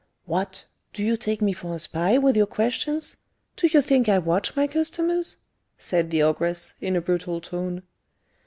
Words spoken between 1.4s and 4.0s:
me for a spy, with your questions? Do you